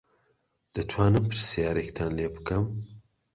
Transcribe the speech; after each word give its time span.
دەتوانم 0.75 1.23
پرسیارێکتان 1.31 2.11
لێ 2.17 2.27
بکەم؟ 2.35 2.65